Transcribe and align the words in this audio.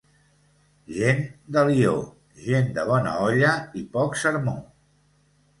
Gent 0.95 1.21
d'Alió, 1.57 1.93
gent 2.47 2.73
de 2.79 2.87
bona 2.93 3.15
olla 3.27 3.55
i 3.81 3.85
poc 3.99 4.21
sermó. 4.23 4.57